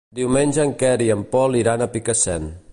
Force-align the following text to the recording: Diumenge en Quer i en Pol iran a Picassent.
Diumenge 0.19 0.63
en 0.63 0.73
Quer 0.79 0.95
i 1.07 1.11
en 1.17 1.21
Pol 1.37 1.59
iran 1.63 1.85
a 1.87 1.93
Picassent. 1.97 2.53